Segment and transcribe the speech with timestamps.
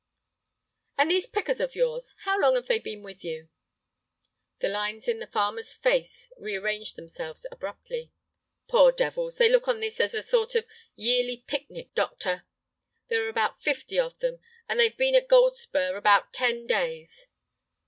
[0.97, 3.49] "And these pickers of yours, how long have they been with you?"
[4.59, 8.11] The lines in the farmer's face rearranged themselves abruptly.
[8.67, 12.45] "Poor devils, they look on this as a sort of yearly picnic, doctor.
[13.09, 17.27] There are about fifty of them, and they've been at Goldspur about ten days."